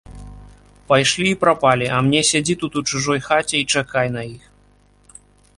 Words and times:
Пайшлі 0.91 1.27
і 1.31 1.33
прапалі, 1.43 1.85
а 1.97 2.01
мне 2.07 2.19
сядзі 2.31 2.55
тут 2.63 2.71
у 2.81 2.83
чужой 2.93 3.19
хаце 3.27 3.55
і 3.63 3.69
чакай 3.75 4.07
на 4.15 4.21
іх. 4.35 4.43